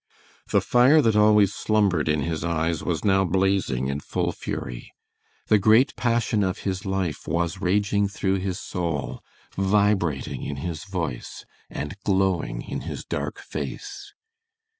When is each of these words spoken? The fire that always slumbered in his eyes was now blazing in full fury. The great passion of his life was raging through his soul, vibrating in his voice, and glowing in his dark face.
The 0.49 0.61
fire 0.61 0.99
that 0.99 1.15
always 1.15 1.53
slumbered 1.53 2.09
in 2.09 2.21
his 2.23 2.43
eyes 2.43 2.81
was 2.83 3.05
now 3.05 3.23
blazing 3.23 3.85
in 3.85 3.99
full 3.99 4.31
fury. 4.31 4.91
The 5.45 5.59
great 5.59 5.95
passion 5.95 6.41
of 6.43 6.57
his 6.65 6.87
life 6.87 7.27
was 7.27 7.61
raging 7.61 8.07
through 8.07 8.37
his 8.37 8.59
soul, 8.59 9.23
vibrating 9.55 10.41
in 10.41 10.55
his 10.65 10.85
voice, 10.85 11.45
and 11.69 11.93
glowing 12.03 12.63
in 12.63 12.81
his 12.81 13.05
dark 13.05 13.37
face. 13.41 14.15